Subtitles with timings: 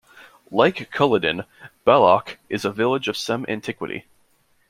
[0.49, 1.43] Like Culloden,
[1.85, 4.05] Balloch is a village of some antiquity.